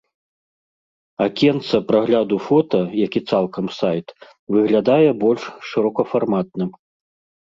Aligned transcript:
Акенца 1.25 1.77
прагляду 1.91 2.37
фота, 2.45 2.79
як 3.05 3.11
і 3.19 3.23
цалкам 3.33 3.65
сайт, 3.79 4.07
выглядае 4.55 5.09
больш 5.25 5.43
шырокафарматным. 5.73 6.69